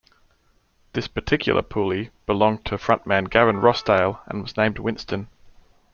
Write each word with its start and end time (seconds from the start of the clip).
This 0.93 1.07
particular 1.07 1.61
Puli 1.61 2.09
belonged 2.25 2.65
to 2.65 2.77
frontman 2.79 3.29
Gavin 3.29 3.57
Rossdale 3.61 4.17
and 4.25 4.41
was 4.41 4.57
named 4.57 4.79
Winston. 4.79 5.27